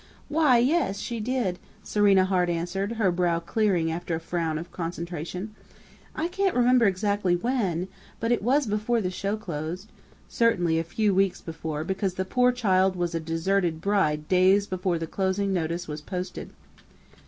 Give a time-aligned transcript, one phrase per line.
[0.29, 5.53] "Why, yes, she did!" Serena Hart answered, her brow clearing after a frown of concentration.
[6.15, 7.87] "I can't remember exactly when,
[8.19, 9.91] but it was before the show closed
[10.27, 14.97] certainly a few weeks before, because the poor child was a deserted bride days before
[14.97, 16.49] the closing notice was posted."